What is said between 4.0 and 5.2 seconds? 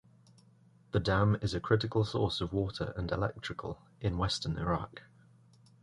western Iraq.